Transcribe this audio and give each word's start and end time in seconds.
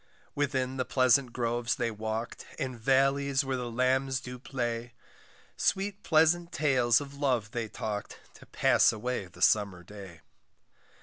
Within 0.33 0.77
the 0.77 0.83
pleasant 0.83 1.31
groves 1.31 1.75
they 1.75 1.91
walk'd, 1.91 2.43
And 2.57 2.75
vallies 2.79 3.45
where 3.45 3.55
the 3.55 3.69
lambs 3.69 4.19
do 4.19 4.39
play, 4.39 4.95
Sweet 5.57 6.01
pleasant 6.01 6.51
tales 6.51 7.01
of 7.01 7.13
love 7.13 7.51
they 7.51 7.67
talk'd, 7.67 8.15
To 8.33 8.47
pass 8.47 8.91
away 8.91 9.27
the 9.27 9.43
summer 9.43 9.83
day. 9.83 10.21